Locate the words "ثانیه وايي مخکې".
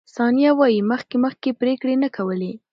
0.15-1.15